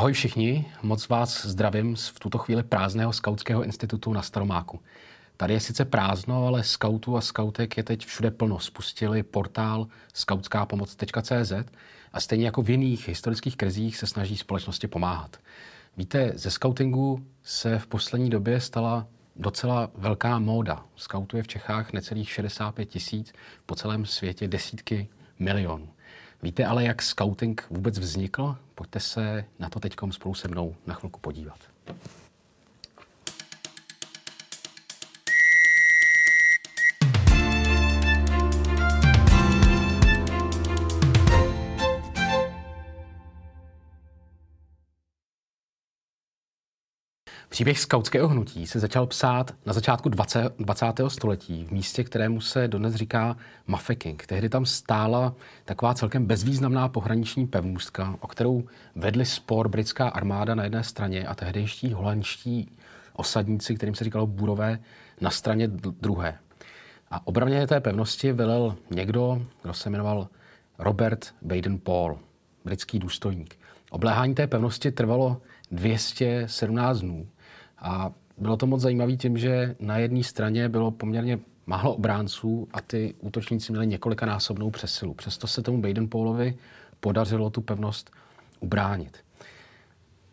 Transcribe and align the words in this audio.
Ahoj 0.00 0.12
všichni, 0.12 0.64
moc 0.82 1.08
vás 1.08 1.46
zdravím 1.46 1.96
z 1.96 2.08
v 2.08 2.18
tuto 2.18 2.38
chvíli 2.38 2.62
prázdného 2.62 3.12
skautského 3.12 3.64
institutu 3.64 4.12
na 4.12 4.22
Staromáku. 4.22 4.80
Tady 5.36 5.54
je 5.54 5.60
sice 5.60 5.84
prázdno, 5.84 6.46
ale 6.46 6.64
skautů 6.64 7.16
a 7.16 7.20
skautek 7.20 7.76
je 7.76 7.82
teď 7.82 8.06
všude 8.06 8.30
plno. 8.30 8.58
Spustili 8.58 9.22
portál 9.22 9.86
skautskápomoc.cz 10.12 11.52
a 12.12 12.20
stejně 12.20 12.44
jako 12.44 12.62
v 12.62 12.70
jiných 12.70 13.08
historických 13.08 13.56
krizích 13.56 13.96
se 13.96 14.06
snaží 14.06 14.36
společnosti 14.36 14.86
pomáhat. 14.86 15.36
Víte, 15.96 16.32
ze 16.34 16.50
skautingu 16.50 17.26
se 17.42 17.78
v 17.78 17.86
poslední 17.86 18.30
době 18.30 18.60
stala 18.60 19.06
docela 19.36 19.90
velká 19.94 20.38
móda. 20.38 20.84
Skautuje 20.96 21.42
v 21.42 21.48
Čechách 21.48 21.92
necelých 21.92 22.30
65 22.30 22.86
tisíc, 22.86 23.32
po 23.66 23.74
celém 23.74 24.06
světě 24.06 24.48
desítky 24.48 25.08
milionů. 25.38 25.88
Víte 26.42 26.66
ale, 26.66 26.84
jak 26.84 27.02
scouting 27.02 27.66
vůbec 27.70 27.98
vznikl? 27.98 28.56
Pojďte 28.74 29.00
se 29.00 29.44
na 29.58 29.68
to 29.68 29.80
teď 29.80 29.96
spolu 30.10 30.34
se 30.34 30.48
mnou 30.48 30.76
na 30.86 30.94
chvilku 30.94 31.20
podívat. 31.20 31.58
Příběh 47.60 47.80
skautského 47.80 48.28
hnutí 48.28 48.66
se 48.66 48.80
začal 48.80 49.06
psát 49.06 49.54
na 49.66 49.72
začátku 49.72 50.08
20. 50.08 50.52
20. 50.58 50.86
století 51.08 51.64
v 51.64 51.70
místě, 51.70 52.04
kterému 52.04 52.40
se 52.40 52.68
dodnes 52.68 52.94
říká 52.94 53.36
Mafeking. 53.66 54.26
Tehdy 54.26 54.48
tam 54.48 54.66
stála 54.66 55.34
taková 55.64 55.94
celkem 55.94 56.26
bezvýznamná 56.26 56.88
pohraniční 56.88 57.46
pevnůstka, 57.46 58.16
o 58.20 58.26
kterou 58.26 58.64
vedli 58.94 59.26
spor 59.26 59.68
britská 59.68 60.08
armáda 60.08 60.54
na 60.54 60.64
jedné 60.64 60.84
straně 60.84 61.26
a 61.26 61.34
tehdejští 61.34 61.92
holandští 61.92 62.70
osadníci, 63.12 63.74
kterým 63.74 63.94
se 63.94 64.04
říkalo 64.04 64.26
Burové, 64.26 64.78
na 65.20 65.30
straně 65.30 65.68
druhé. 66.00 66.38
A 67.10 67.26
obraně 67.26 67.66
té 67.66 67.80
pevnosti 67.80 68.32
velel 68.32 68.76
někdo, 68.90 69.42
kdo 69.62 69.74
se 69.74 69.90
jmenoval 69.90 70.28
Robert 70.78 71.34
Baden-Paul, 71.46 72.18
britský 72.64 72.98
důstojník. 72.98 73.58
Obléhání 73.90 74.34
té 74.34 74.46
pevnosti 74.46 74.92
trvalo 74.92 75.42
217 75.70 77.00
dnů 77.00 77.26
a 77.80 78.12
bylo 78.38 78.56
to 78.56 78.66
moc 78.66 78.80
zajímavé 78.80 79.12
tím, 79.12 79.38
že 79.38 79.76
na 79.80 79.98
jedné 79.98 80.22
straně 80.22 80.68
bylo 80.68 80.90
poměrně 80.90 81.38
málo 81.66 81.94
obránců 81.94 82.68
a 82.72 82.80
ty 82.80 83.14
útočníci 83.20 83.72
měli 83.72 83.86
několikanásobnou 83.86 84.70
přesilu. 84.70 85.14
Přesto 85.14 85.46
se 85.46 85.62
tomu 85.62 85.82
Baden-Paulovi 85.82 86.54
podařilo 87.00 87.50
tu 87.50 87.60
pevnost 87.60 88.10
ubránit. 88.60 89.18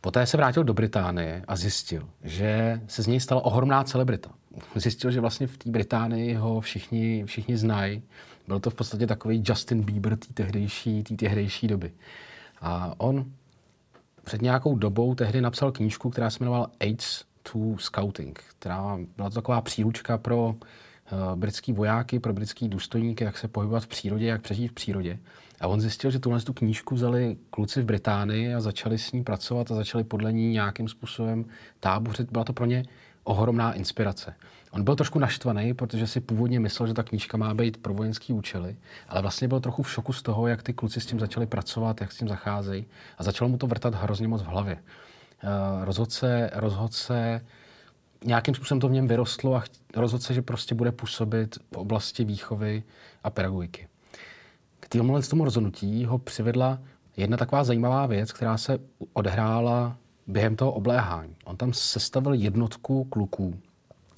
Poté 0.02 0.26
se 0.26 0.38
vrátil 0.38 0.64
do 0.64 0.74
Británie 0.74 1.44
a 1.48 1.56
zjistil, 1.56 2.10
že 2.24 2.82
se 2.88 3.04
z 3.04 3.08
něj 3.08 3.20
stala 3.20 3.46
ohromná 3.46 3.84
celebrita. 3.84 4.30
Zjistil, 4.76 5.12
že 5.12 5.22
vlastně 5.22 5.48
v 5.48 5.58
té 5.58 5.70
Británii 5.70 6.34
ho 6.34 6.62
všichni, 6.62 7.24
všichni 7.26 7.58
znají. 7.58 8.04
Byl 8.48 8.60
to 8.60 8.70
v 8.70 8.76
podstatě 8.76 9.08
takový 9.08 9.44
Justin 9.46 9.84
Bieber 9.84 10.18
té 10.18 10.34
tehdejší, 10.34 11.04
tý 11.04 11.18
tehdejší 11.18 11.68
doby. 11.68 11.92
A 12.62 12.94
on 12.98 13.26
před 14.24 14.42
nějakou 14.42 14.76
dobou 14.76 15.16
tehdy 15.16 15.42
napsal 15.42 15.72
knížku, 15.72 16.10
která 16.10 16.30
se 16.30 16.38
jmenovala 16.40 16.72
AIDS 16.80 17.24
to 17.52 17.78
Scouting, 17.78 18.44
která 18.60 18.98
byla 19.18 19.30
to 19.30 19.36
taková 19.36 19.62
příručka 19.62 20.18
pro 20.18 20.48
uh, 20.48 20.56
britský 21.36 21.74
vojáky, 21.74 22.20
pro 22.20 22.34
britský 22.34 22.70
důstojníky, 22.70 23.24
jak 23.24 23.38
se 23.38 23.48
pohybovat 23.48 23.84
v 23.84 23.88
přírodě, 23.88 24.26
jak 24.26 24.42
přežít 24.42 24.72
v 24.72 24.74
přírodě. 24.74 25.20
A 25.62 25.68
on 25.68 25.82
zjistil, 25.82 26.12
že 26.12 26.20
tuhle 26.20 26.42
tu 26.42 26.54
knížku 26.54 26.96
vzali 26.96 27.38
kluci 27.50 27.82
v 27.82 27.86
Británii 27.86 28.54
a 28.54 28.62
začali 28.62 28.98
s 28.98 29.12
ní 29.12 29.24
pracovat 29.24 29.72
a 29.72 29.76
začali 29.76 30.04
podle 30.04 30.34
ní 30.34 30.52
nějakým 30.52 30.88
způsobem 30.88 31.46
tábořit. 31.80 32.32
Byla 32.32 32.44
to 32.44 32.54
pro 32.54 32.66
ně 32.66 32.84
ohromná 33.24 33.74
inspirace. 33.74 34.36
On 34.72 34.84
byl 34.84 34.96
trošku 34.96 35.20
naštvaný, 35.20 35.74
protože 35.74 36.08
si 36.08 36.20
původně 36.20 36.60
myslel, 36.60 36.88
že 36.88 36.94
ta 36.94 37.04
knížka 37.04 37.38
má 37.38 37.54
být 37.54 37.78
pro 37.78 37.94
vojenský 37.94 38.34
účely, 38.34 38.76
ale 39.10 39.22
vlastně 39.22 39.48
byl 39.48 39.60
trochu 39.60 39.84
v 39.84 39.92
šoku 39.92 40.14
z 40.14 40.22
toho, 40.22 40.48
jak 40.48 40.64
ty 40.64 40.74
kluci 40.74 41.02
s 41.02 41.06
tím 41.06 41.20
začali 41.20 41.46
pracovat, 41.46 42.02
jak 42.02 42.12
s 42.12 42.18
tím 42.18 42.28
zacházejí 42.28 42.86
a 43.18 43.24
začalo 43.24 43.50
mu 43.50 43.58
to 43.58 43.68
vrtat 43.68 43.96
hrozně 43.96 44.28
moc 44.28 44.42
v 44.42 44.46
hlavě. 44.46 44.78
Rozhodl 45.84 46.12
se, 46.12 46.50
rozhodl 46.54 46.94
se, 46.94 47.42
nějakým 48.26 48.56
způsobem 48.56 48.80
to 48.80 48.88
v 48.88 48.92
něm 48.92 49.08
vyrostlo 49.08 49.56
a 49.56 49.64
rozhodl 49.96 50.24
se, 50.24 50.34
že 50.34 50.42
prostě 50.42 50.76
bude 50.76 50.92
působit 50.92 51.58
v 51.74 51.78
oblasti 51.78 52.24
výchovy 52.24 52.84
a 53.24 53.30
pedagogiky. 53.30 53.88
K 54.80 54.90
tému 54.90 55.22
tomu 55.22 55.46
rozhodnutí 55.46 56.06
ho 56.06 56.18
přivedla 56.18 56.80
jedna 57.18 57.38
taková 57.38 57.64
zajímavá 57.64 58.06
věc, 58.06 58.32
která 58.32 58.58
se 58.58 58.78
odehrála 59.14 59.98
během 60.28 60.56
toho 60.56 60.72
obléhání. 60.72 61.36
On 61.46 61.58
tam 61.58 61.74
sestavil 61.74 62.34
jednotku 62.34 63.04
kluků, 63.04 63.60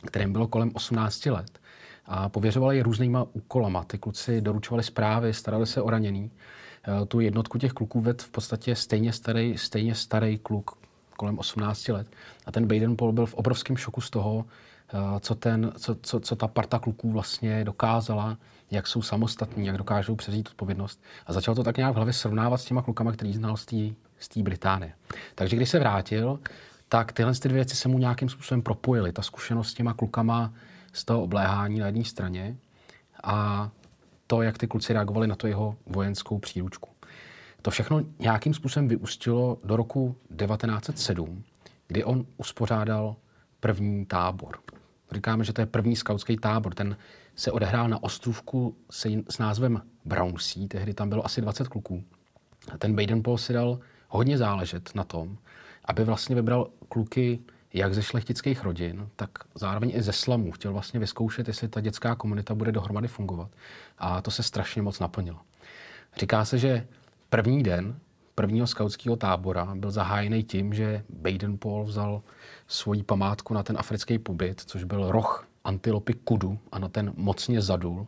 kterým 0.05 0.31
bylo 0.31 0.47
kolem 0.47 0.71
18 0.73 1.25
let 1.25 1.59
a 2.05 2.29
pověřovali 2.29 2.77
je 2.77 2.83
různýma 2.83 3.25
úkolama. 3.33 3.83
Ty 3.83 3.97
kluci 3.97 4.41
doručovali 4.41 4.83
zprávy, 4.83 5.33
starali 5.33 5.67
se 5.67 5.81
o 5.81 5.89
raněný. 5.89 6.31
Eh, 6.31 7.05
tu 7.05 7.19
jednotku 7.19 7.57
těch 7.57 7.71
kluků 7.71 8.01
ved 8.01 8.21
v 8.21 8.31
podstatě 8.31 8.75
stejně 8.75 9.13
starý, 9.13 9.57
stejně 9.57 9.95
starý 9.95 10.37
kluk 10.37 10.71
kolem 11.19 11.39
18 11.39 11.87
let. 11.87 12.07
A 12.45 12.51
ten 12.51 12.67
Baden 12.67 12.95
Paul 12.95 13.11
byl 13.11 13.25
v 13.25 13.33
obrovském 13.33 13.77
šoku 13.77 14.01
z 14.01 14.09
toho, 14.09 14.45
eh, 14.93 15.19
co, 15.19 15.35
ten, 15.35 15.71
co, 15.77 15.95
co, 16.01 16.19
co 16.19 16.35
ta 16.35 16.47
parta 16.47 16.79
kluků 16.79 17.11
vlastně 17.11 17.63
dokázala, 17.63 18.37
jak 18.71 18.87
jsou 18.87 19.01
samostatní, 19.01 19.65
jak 19.67 19.77
dokážou 19.77 20.15
převzít 20.15 20.47
odpovědnost. 20.47 21.03
A 21.27 21.33
začal 21.33 21.55
to 21.55 21.63
tak 21.63 21.77
nějak 21.77 21.93
v 21.93 21.95
hlavě 21.95 22.13
srovnávat 22.13 22.57
s 22.57 22.65
těma 22.65 22.81
klukama, 22.81 23.11
který 23.11 23.33
znal 23.33 23.57
z 23.57 23.65
té 23.65 23.75
z 24.19 24.37
Británie. 24.37 24.93
Takže 25.35 25.55
když 25.55 25.69
se 25.69 25.79
vrátil, 25.79 26.39
tak 26.89 27.11
tyhle 27.11 27.33
ty 27.33 27.49
dvě 27.49 27.55
věci 27.55 27.75
se 27.75 27.89
mu 27.89 27.97
nějakým 27.97 28.29
způsobem 28.29 28.61
propojily. 28.61 29.11
Ta 29.11 29.21
zkušenost 29.21 29.69
s 29.69 29.73
těma 29.73 29.93
klukama 29.93 30.53
z 30.93 31.05
toho 31.05 31.23
obléhání 31.23 31.79
na 31.79 31.85
jedné 31.85 32.03
straně 32.03 32.57
a 33.23 33.69
to, 34.27 34.41
jak 34.41 34.57
ty 34.57 34.67
kluci 34.67 34.93
reagovali 34.93 35.27
na 35.27 35.35
to 35.35 35.47
jeho 35.47 35.75
vojenskou 35.85 36.39
příručku. 36.39 36.89
To 37.61 37.71
všechno 37.71 38.01
nějakým 38.19 38.53
způsobem 38.53 38.87
vyústilo 38.87 39.57
do 39.63 39.75
roku 39.75 40.15
1907, 40.37 41.43
kdy 41.87 42.03
on 42.03 42.25
uspořádal 42.37 43.15
první 43.59 44.05
tábor. 44.05 44.59
Říkáme, 45.11 45.43
že 45.43 45.53
to 45.53 45.61
je 45.61 45.65
první 45.65 45.95
skautský 45.95 46.37
tábor. 46.37 46.73
Ten 46.73 46.97
se 47.35 47.51
odehrál 47.51 47.89
na 47.89 48.03
ostrůvku 48.03 48.75
s 49.29 49.37
názvem 49.39 49.81
Brownsea, 50.05 50.67
tehdy 50.67 50.93
tam 50.93 51.09
bylo 51.09 51.25
asi 51.25 51.41
20 51.41 51.67
kluků. 51.67 52.03
A 52.71 52.77
ten 52.77 52.95
Baden 52.95 53.23
Paul 53.23 53.37
si 53.37 53.53
dal 53.53 53.79
hodně 54.07 54.37
záležet 54.37 54.95
na 54.95 55.03
tom, 55.03 55.37
aby 55.85 56.03
vlastně 56.03 56.35
vybral 56.35 56.69
kluky 56.89 57.39
jak 57.73 57.93
ze 57.93 58.03
šlechtických 58.03 58.63
rodin, 58.63 59.09
tak 59.15 59.29
zároveň 59.55 59.91
i 59.95 60.01
ze 60.01 60.13
slamů. 60.13 60.51
Chtěl 60.51 60.73
vlastně 60.73 60.99
vyzkoušet, 60.99 61.47
jestli 61.47 61.67
ta 61.67 61.81
dětská 61.81 62.15
komunita 62.15 62.55
bude 62.55 62.71
dohromady 62.71 63.07
fungovat. 63.07 63.49
A 63.97 64.21
to 64.21 64.31
se 64.31 64.43
strašně 64.43 64.81
moc 64.81 64.99
naplnilo. 64.99 65.39
Říká 66.17 66.45
se, 66.45 66.57
že 66.57 66.87
první 67.29 67.63
den 67.63 67.99
prvního 68.39 68.67
skautského 68.67 69.15
tábora 69.15 69.75
byl 69.75 69.91
zahájený 69.91 70.43
tím, 70.43 70.73
že 70.73 71.03
Baden 71.09 71.57
Paul 71.57 71.83
vzal 71.83 72.21
svoji 72.67 73.03
památku 73.03 73.53
na 73.53 73.63
ten 73.63 73.77
africký 73.77 74.19
pobyt, 74.19 74.61
což 74.61 74.83
byl 74.83 75.11
roh 75.11 75.47
antilopy 75.63 76.13
kudu 76.13 76.59
a 76.71 76.79
na 76.79 76.89
ten 76.89 77.13
mocně 77.15 77.61
zadul. 77.61 78.07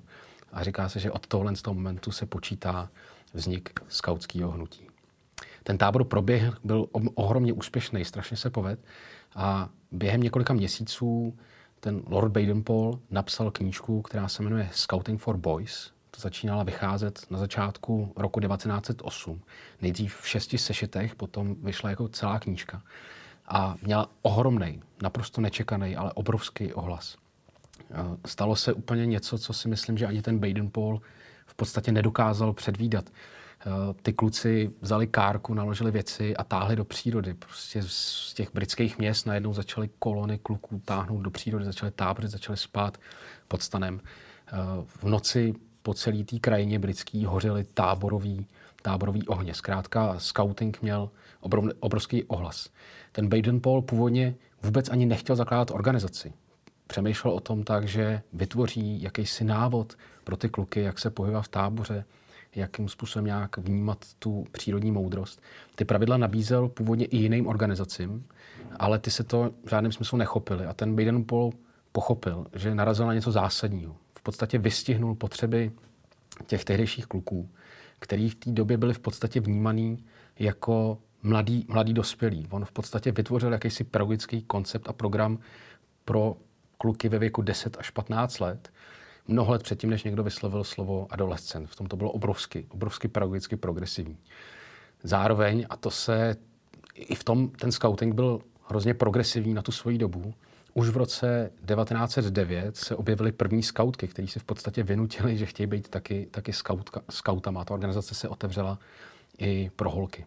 A 0.52 0.64
říká 0.64 0.90
se, 0.90 1.00
že 1.00 1.12
od 1.12 1.28
tohle 1.28 1.56
z 1.56 1.62
toho 1.62 1.74
momentu 1.74 2.12
se 2.12 2.26
počítá 2.26 2.90
vznik 3.34 3.80
skautského 3.88 4.52
hnutí. 4.52 4.88
Ten 5.64 5.78
tábor 5.78 6.04
proběh, 6.04 6.54
byl 6.64 6.88
ohromně 7.16 7.54
úspěšný, 7.54 8.06
strašně 8.06 8.38
se 8.38 8.50
poved 8.50 8.80
a 9.36 9.70
během 9.92 10.22
několika 10.22 10.54
měsíců 10.54 11.38
ten 11.80 12.02
Lord 12.08 12.32
Baden-Paul 12.32 13.00
napsal 13.10 13.52
knížku, 13.52 14.02
která 14.02 14.28
se 14.28 14.44
jmenuje 14.44 14.70
Scouting 14.72 15.22
for 15.22 15.38
Boys. 15.38 15.92
To 16.12 16.22
začínala 16.22 16.64
vycházet 16.64 17.26
na 17.30 17.38
začátku 17.40 18.14
roku 18.16 18.40
1908. 18.40 19.42
Nejdřív 19.82 20.16
v 20.16 20.28
šesti 20.28 20.58
sešitech, 20.58 21.16
potom 21.16 21.56
vyšla 21.56 21.90
jako 21.90 22.08
celá 22.08 22.40
knížka. 22.40 22.82
A 23.48 23.76
měla 23.82 24.10
ohromný, 24.22 24.82
naprosto 25.02 25.42
nečekaný, 25.42 25.96
ale 25.96 26.14
obrovský 26.14 26.74
ohlas. 26.74 27.18
Stalo 28.26 28.56
se 28.56 28.74
úplně 28.74 29.06
něco, 29.06 29.38
co 29.38 29.54
si 29.54 29.68
myslím, 29.68 29.98
že 29.98 30.08
ani 30.08 30.22
ten 30.22 30.40
Baden-Paul 30.40 31.02
v 31.46 31.56
podstatě 31.56 31.92
nedokázal 31.92 32.54
předvídat. 32.54 33.10
Eh, 33.10 33.94
ty 34.02 34.14
kluci 34.14 34.72
vzali 34.82 35.08
kárku, 35.08 35.54
naložili 35.54 35.92
věci 35.92 36.36
a 36.38 36.44
táhli 36.44 36.76
do 36.76 36.86
přírody. 36.86 37.34
Prostě 37.34 37.84
z 37.88 38.34
těch 38.34 38.54
britských 38.54 38.98
měst 38.98 39.26
najednou 39.26 39.54
začaly 39.54 39.90
kolony 40.00 40.38
kluků 40.38 40.82
táhnout 40.86 41.22
do 41.22 41.32
přírody, 41.32 41.66
začaly 41.66 41.92
tábořit, 41.92 42.32
začaly 42.32 42.58
spát 42.58 42.98
pod 43.48 43.62
stanem. 43.62 44.02
Eh, 44.48 44.52
v 44.86 45.04
noci 45.04 45.54
po 45.84 45.94
celé 45.94 46.24
té 46.24 46.40
krajině 46.40 46.80
britský 46.80 47.26
hořely 47.26 47.64
táborový, 47.64 48.46
táborový 48.82 49.28
ohně. 49.28 49.54
Zkrátka 49.54 50.16
scouting 50.20 50.82
měl 50.82 51.10
obrov, 51.40 51.66
obrovský 51.80 52.24
ohlas. 52.24 52.70
Ten 53.12 53.30
Baden 53.30 53.62
Paul 53.62 53.82
původně 53.82 54.36
vůbec 54.64 54.90
ani 54.90 55.06
nechtěl 55.06 55.36
zakládat 55.36 55.72
organizaci. 55.72 56.34
Přemýšlel 56.88 57.34
o 57.34 57.40
tom 57.40 57.64
tak, 57.64 57.88
že 57.88 58.22
vytvoří 58.34 59.02
jakýsi 59.02 59.44
návod 59.44 59.98
pro 60.24 60.38
ty 60.38 60.50
kluky, 60.50 60.82
jak 60.82 61.00
se 61.00 61.10
pohybovat 61.10 61.42
v 61.42 61.48
táboře, 61.48 62.06
jakým 62.56 62.90
způsobem 62.90 63.26
nějak 63.26 63.58
vnímat 63.58 64.06
tu 64.20 64.46
přírodní 64.52 64.92
moudrost. 64.92 65.42
Ty 65.76 65.86
pravidla 65.86 66.18
nabízel 66.18 66.68
původně 66.68 67.06
i 67.06 67.18
jiným 67.18 67.48
organizacím, 67.48 68.26
ale 68.80 69.00
ty 69.00 69.12
se 69.12 69.24
to 69.24 69.52
v 69.66 69.70
žádném 69.70 69.92
smyslu 69.92 70.18
nechopili. 70.18 70.66
A 70.66 70.74
ten 70.74 70.96
Baden 70.96 71.24
Paul 71.24 71.54
pochopil, 71.92 72.46
že 72.54 72.76
narazil 72.76 73.08
na 73.08 73.14
něco 73.14 73.32
zásadního. 73.32 73.96
V 74.22 74.24
podstatě 74.24 74.58
vystihnul 74.58 75.16
potřeby 75.16 75.72
těch 76.46 76.66
tehdejších 76.66 77.06
kluků, 77.06 77.50
který 78.00 78.30
v 78.30 78.36
té 78.36 78.52
době 78.52 78.78
byli 78.78 78.94
v 78.94 79.00
podstatě 79.00 79.40
vnímaný 79.40 80.06
jako 80.40 80.98
mladý, 81.24 81.66
mladý 81.70 81.94
dospělý. 81.94 82.48
On 82.50 82.66
v 82.66 82.72
podstatě 82.72 83.12
vytvořil 83.12 83.54
jakýsi 83.54 83.84
pedagogický 83.84 84.42
koncept 84.42 84.90
a 84.90 84.94
program 84.94 85.40
pro 86.06 86.36
kluky 86.78 87.10
ve 87.10 87.20
věku 87.20 87.42
10 87.42 87.78
až 87.80 87.90
15 87.90 88.40
let, 88.40 88.74
mnoho 89.28 89.52
let 89.52 89.64
předtím, 89.64 89.90
než 89.90 90.04
někdo 90.04 90.24
vyslovil 90.24 90.64
slovo 90.64 91.08
adolescent. 91.10 91.70
V 91.70 91.76
tom 91.76 91.88
to 91.88 91.96
bylo 91.96 92.12
obrovsky, 92.12 92.66
obrovsky 92.70 93.08
pedagogicky 93.08 93.56
progresivní. 93.56 94.18
Zároveň, 95.04 95.66
a 95.70 95.78
to 95.78 95.92
se 95.92 96.36
i 96.96 97.16
v 97.16 97.24
tom, 97.24 97.50
ten 97.50 97.72
scouting 97.72 98.16
byl 98.16 98.40
hrozně 98.68 98.94
progresivní 98.94 99.54
na 99.54 99.62
tu 99.62 99.72
svoji 99.72 99.98
dobu, 99.98 100.34
už 100.74 100.90
v 100.90 100.98
roce 100.98 101.52
1909 101.76 102.78
se 102.78 102.96
objevily 102.96 103.32
první 103.32 103.64
skautky, 103.64 104.08
kteří 104.08 104.28
se 104.28 104.40
v 104.40 104.44
podstatě 104.44 104.84
vynutili, 104.84 105.38
že 105.38 105.46
chtějí 105.46 105.68
být 105.68 105.90
taky, 105.90 106.28
taky 106.32 106.54
skautka, 106.54 107.02
skautama. 107.10 107.66
Ta 107.66 107.74
organizace 107.74 108.16
se 108.16 108.30
otevřela 108.30 108.80
i 109.38 109.72
pro 109.76 109.90
holky. 109.90 110.26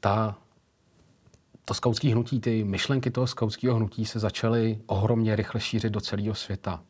Ta, 0.00 0.38
to 1.64 1.74
skautské 1.74 2.08
hnutí, 2.08 2.40
ty 2.40 2.64
myšlenky 2.64 3.10
toho 3.10 3.26
skautského 3.26 3.76
hnutí 3.76 4.06
se 4.06 4.18
začaly 4.18 4.78
ohromně 4.86 5.36
rychle 5.36 5.60
šířit 5.60 5.92
do 5.92 6.00
celého 6.00 6.34
světa. 6.34 6.82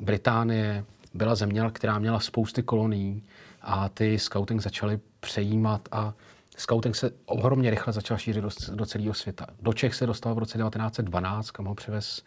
Británie 0.00 0.84
byla 1.14 1.34
země, 1.34 1.62
která 1.72 1.98
měla 1.98 2.20
spousty 2.20 2.62
kolonií 2.62 3.22
a 3.62 3.88
ty 3.88 4.18
scouting 4.18 4.60
začaly 4.60 5.00
přejímat 5.20 5.88
a 5.92 6.14
scouting 6.58 6.96
se 6.96 7.10
ohromně 7.26 7.70
rychle 7.70 7.92
začal 7.92 8.18
šířit 8.18 8.42
do, 8.42 8.48
do 8.74 8.86
celého 8.86 9.14
světa. 9.14 9.46
Do 9.60 9.72
Čech 9.72 9.94
se 9.94 10.06
dostal 10.06 10.34
v 10.34 10.38
roce 10.38 10.58
1912, 10.58 11.50
kam 11.50 11.66
ho 11.66 11.74
přivez 11.74 12.22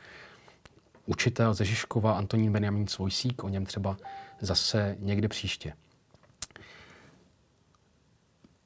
učitel 1.06 1.54
ze 1.54 1.66
Žižkova 1.66 2.14
Antonín 2.14 2.52
Benjamin 2.52 2.88
Svojsík, 2.88 3.44
o 3.44 3.50
něm 3.50 3.66
třeba 3.66 3.98
zase 4.42 4.96
někde 5.00 5.28
příště. 5.28 5.74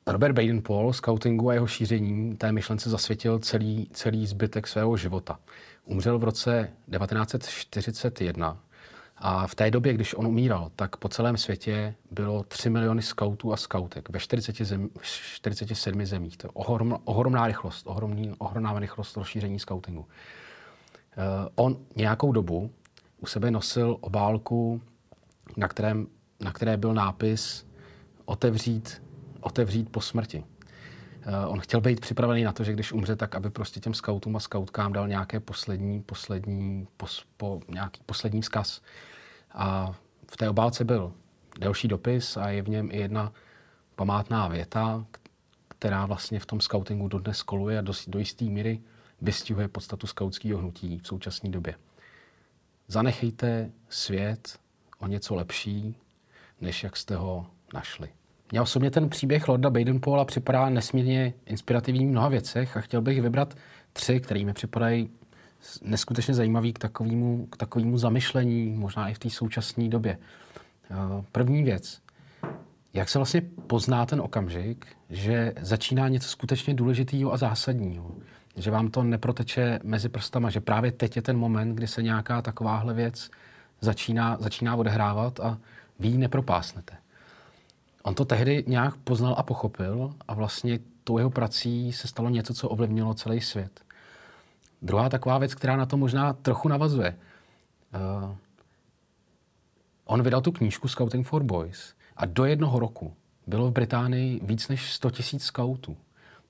Robert 0.08 0.34
Baden-Paul 0.34 0.94
scoutingu 0.94 1.50
a 1.50 1.54
jeho 1.54 1.68
šíření 1.68 2.38
té 2.38 2.52
myšlence 2.52 2.90
zasvětil 2.90 3.40
celý, 3.40 3.90
celý 3.94 4.28
zbytek 4.28 4.68
svého 4.68 4.98
života. 4.98 5.40
Umřel 5.86 6.20
v 6.20 6.24
roce 6.24 6.72
1941 6.98 8.58
a 9.18 9.48
v 9.48 9.56
té 9.56 9.72
době, 9.72 9.94
když 9.94 10.14
on 10.14 10.28
umíral, 10.28 10.72
tak 10.76 10.98
po 10.98 11.10
celém 11.10 11.38
světě 11.38 11.96
bylo 12.12 12.44
3 12.44 12.70
miliony 12.70 13.02
skautů 13.02 13.54
a 13.54 13.58
skautek 13.58 14.10
ve 14.10 14.20
40 14.20 14.56
zem, 14.56 14.90
47 15.02 16.06
zemích. 16.06 16.38
To 16.38 16.48
je 16.48 16.52
ohromná, 16.54 17.00
ohromná 17.04 17.48
rychlost, 17.48 17.88
ohromný, 17.88 18.34
ohromná 18.38 18.80
rychlost 18.80 19.18
rozšíření 19.18 19.60
skautingu. 19.60 20.02
Uh, 20.02 20.06
on 21.56 21.78
nějakou 21.96 22.32
dobu 22.32 22.72
u 23.20 23.26
sebe 23.26 23.52
nosil 23.52 23.98
obálku, 24.02 24.82
na, 25.58 25.68
kterém, 25.68 26.08
na 26.40 26.52
které 26.52 26.78
byl 26.78 26.94
nápis 26.94 27.68
otevřít, 28.26 29.04
otevřít 29.42 29.90
po 29.90 30.02
smrti. 30.02 30.44
Uh, 31.27 31.51
on 31.51 31.60
chtěl 31.60 31.81
být 31.81 32.00
připravený 32.00 32.44
na 32.44 32.54
to, 32.54 32.63
že 32.63 32.74
když 32.74 32.92
umře, 32.92 33.16
tak 33.16 33.36
aby 33.36 33.50
prostě 33.50 33.80
těm 33.80 33.94
skautům 33.94 34.36
a 34.36 34.39
skautkám 34.39 34.94
dal 34.94 35.07
nějaké 35.07 35.39
poslední, 35.39 36.01
poslední, 36.01 36.88
pos, 36.98 37.25
po, 37.38 37.62
nějaký 37.69 38.01
poslední 38.06 38.42
vzkaz. 38.42 38.81
A 39.51 39.95
v 40.31 40.38
té 40.38 40.50
obálce 40.50 40.83
byl 40.83 41.13
delší 41.60 41.88
dopis 41.88 42.38
a 42.38 42.50
je 42.50 42.62
v 42.62 42.69
něm 42.69 42.92
i 42.92 42.98
jedna 42.98 43.33
památná 43.95 44.48
věta, 44.48 45.06
která 45.68 46.06
vlastně 46.06 46.39
v 46.39 46.45
tom 46.45 46.62
scoutingu 46.62 47.07
dodnes 47.07 47.44
koluje 47.44 47.80
a 47.80 47.81
do, 47.81 47.94
do 48.07 48.19
jisté 48.19 48.45
míry 48.45 48.81
vystihuje 49.22 49.68
podstatu 49.68 50.07
skautského 50.07 50.60
hnutí 50.60 51.00
v 51.00 51.07
současné 51.07 51.50
době. 51.50 51.75
Zanechejte 52.88 53.72
svět 53.89 54.60
o 55.00 55.07
něco 55.07 55.36
lepší, 55.36 55.95
než 56.62 56.83
jak 56.83 56.98
jste 56.98 57.16
ho 57.16 57.48
našli. 57.74 58.10
Mně 58.52 58.62
osobně 58.62 58.92
ten 58.92 59.10
příběh 59.10 59.48
Lorda 59.48 59.70
Baden-Paula 59.70 60.26
připadá 60.26 60.70
nesmírně 60.70 61.34
inspirativní 61.46 62.06
v 62.06 62.10
mnoha 62.10 62.30
věcech 62.30 62.78
a 62.78 62.82
chtěl 62.82 63.02
bych 63.02 63.22
vybrat 63.22 63.56
tři, 63.94 64.20
které 64.20 64.44
mi 64.44 64.54
připadají 64.54 65.10
neskutečně 65.82 66.34
zajímavý 66.34 66.74
k 66.74 66.80
takovému, 66.80 67.46
k 67.46 67.58
takovému 67.58 67.98
zamyšlení, 67.98 68.70
možná 68.70 69.10
i 69.10 69.14
v 69.14 69.20
té 69.20 69.30
současné 69.30 69.90
době. 69.90 70.18
Eh, 70.92 71.24
první 71.32 71.64
věc. 71.64 72.00
Jak 72.94 73.10
se 73.10 73.20
vlastně 73.20 73.42
pozná 73.42 74.06
ten 74.06 74.22
okamžik, 74.22 74.88
že 75.10 75.54
začíná 75.62 76.08
něco 76.08 76.30
skutečně 76.30 76.74
důležitého 76.74 77.34
a 77.34 77.38
zásadního? 77.38 78.12
Že 78.56 78.72
vám 78.72 78.88
to 78.88 79.04
neproteče 79.04 79.80
mezi 79.84 80.10
prstama, 80.10 80.50
že 80.50 80.62
právě 80.62 80.92
teď 80.92 81.16
je 81.16 81.22
ten 81.22 81.38
moment, 81.38 81.76
kdy 81.76 81.88
se 81.88 82.04
nějaká 82.04 82.42
takováhle 82.42 82.94
věc 82.94 83.30
začíná, 83.82 84.38
začíná 84.40 84.76
odehrávat 84.76 85.40
a 85.40 85.58
vy 86.00 86.08
ji 86.08 86.18
nepropásnete. 86.18 87.05
On 88.06 88.16
to 88.16 88.25
tehdy 88.25 88.63
nějak 88.68 88.96
poznal 88.98 89.36
a 89.38 89.44
pochopil 89.44 90.13
a 90.28 90.34
vlastně 90.34 90.80
tou 91.04 91.18
jeho 91.18 91.30
prací 91.30 91.94
se 91.94 92.07
stalo 92.07 92.30
něco, 92.30 92.54
co 92.54 92.69
ovlivnilo 92.69 93.13
celý 93.13 93.42
svět. 93.42 93.81
Druhá 94.81 95.10
taková 95.10 95.38
věc, 95.38 95.56
která 95.56 95.75
na 95.75 95.86
to 95.86 95.98
možná 95.98 96.34
trochu 96.34 96.68
navazuje. 96.68 97.18
Uh, 97.96 98.36
on 100.06 100.24
vydal 100.24 100.42
tu 100.42 100.52
knížku 100.52 100.88
Scouting 100.88 101.28
for 101.28 101.44
Boys 101.44 101.94
a 102.18 102.25
do 102.25 102.46
jednoho 102.46 102.80
roku 102.80 103.13
bylo 103.48 103.68
v 103.68 103.74
Británii 103.74 104.40
víc 104.44 104.68
než 104.68 104.94
100 104.94 105.08
000 105.08 105.22
scoutů. 105.38 105.98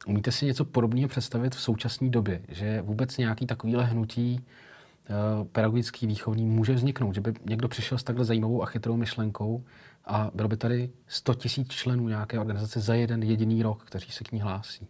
Umíte 0.08 0.32
si 0.32 0.46
něco 0.46 0.66
podobného 0.66 1.10
představit 1.10 1.56
v 1.56 1.62
současné 1.62 2.10
době, 2.10 2.42
že 2.48 2.82
vůbec 2.82 3.18
nějaký 3.18 3.46
takovýhle 3.46 3.84
hnutí 3.84 4.40
uh, 4.40 5.48
pedagogický 5.48 6.08
výchovný 6.08 6.46
může 6.46 6.74
vzniknout, 6.74 7.16
že 7.16 7.22
by 7.22 7.34
někdo 7.46 7.68
přišel 7.68 7.98
s 7.98 8.04
takhle 8.04 8.26
zajímavou 8.26 8.64
a 8.64 8.66
chytrou 8.66 8.98
myšlenkou 8.98 9.64
a 10.06 10.32
bylo 10.34 10.48
by 10.48 10.58
tady 10.58 10.90
100 11.08 11.32
000 11.32 11.68
členů 11.70 12.08
nějaké 12.08 12.40
organizace 12.40 12.80
za 12.80 12.94
jeden 12.94 13.24
jediný 13.24 13.64
rok, 13.64 13.84
kteří 13.84 14.12
se 14.12 14.24
k 14.24 14.32
ní 14.32 14.42
hlásí. 14.42 14.88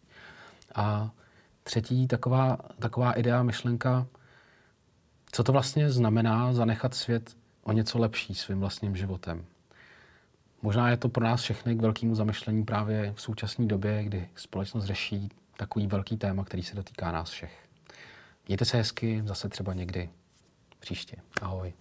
A 0.75 1.11
Třetí 1.67 2.07
taková, 2.07 2.57
taková 2.79 3.11
idea, 3.11 3.43
myšlenka, 3.43 4.07
co 5.31 5.43
to 5.43 5.51
vlastně 5.51 5.89
znamená 5.89 6.53
zanechat 6.53 6.93
svět 6.93 7.37
o 7.63 7.71
něco 7.71 7.99
lepší 7.99 8.35
svým 8.35 8.59
vlastním 8.59 8.95
životem. 8.95 9.45
Možná 10.61 10.89
je 10.89 10.97
to 10.97 11.09
pro 11.09 11.23
nás 11.23 11.41
všechny 11.41 11.75
k 11.75 11.81
velkému 11.81 12.15
zamyšlení 12.15 12.65
právě 12.65 13.13
v 13.15 13.21
současné 13.21 13.65
době, 13.65 14.03
kdy 14.03 14.29
společnost 14.35 14.85
řeší 14.85 15.29
takový 15.57 15.87
velký 15.87 16.17
téma, 16.17 16.43
který 16.43 16.63
se 16.63 16.75
dotýká 16.75 17.11
nás 17.11 17.29
všech. 17.29 17.67
Mějte 18.47 18.65
se 18.65 18.77
hezky, 18.77 19.21
zase 19.25 19.49
třeba 19.49 19.73
někdy 19.73 20.09
příště. 20.79 21.17
Ahoj. 21.41 21.73